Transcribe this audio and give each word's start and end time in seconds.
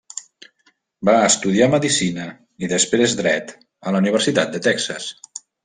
Va 1.09 1.13
estudiar 1.25 1.67
medicina, 1.73 2.25
i 2.67 2.71
després 2.73 3.15
dret 3.21 3.55
a 3.87 3.97
la 3.97 4.03
Universitat 4.05 4.57
de 4.59 4.67
Texas. 4.71 5.11